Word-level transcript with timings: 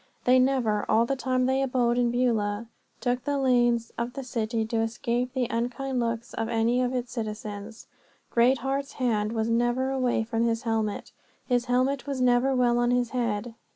They 0.23 0.39
never, 0.39 0.83
all 0.89 1.05
the 1.05 1.15
time 1.15 1.45
they 1.45 1.61
abode 1.61 1.95
in 1.95 2.09
Beulah, 2.09 2.65
took 3.01 3.19
to 3.19 3.25
the 3.25 3.37
lanes 3.37 3.91
of 3.99 4.13
the 4.13 4.23
city 4.23 4.65
to 4.65 4.77
escape 4.81 5.31
the 5.33 5.45
unkind 5.51 5.99
looks 5.99 6.33
of 6.33 6.49
any 6.49 6.81
of 6.81 6.91
its 6.91 7.11
citizens. 7.11 7.85
Greatheart's 8.31 8.93
hand 8.93 9.31
was 9.31 9.47
never 9.47 9.91
away 9.91 10.23
from 10.23 10.41
his 10.41 10.63
helmet. 10.63 11.11
His 11.45 11.65
helmet 11.65 12.07
was 12.07 12.19
never 12.19 12.55
well 12.55 12.79
on 12.79 12.89
his 12.89 13.11
head. 13.11 13.53